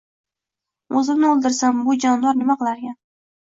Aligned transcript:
O`zimni 0.95 1.29
o`ldirsam, 1.33 1.87
bu 1.91 1.99
jonivor 2.07 2.43
nima 2.43 2.61
qilarkin 2.65 3.01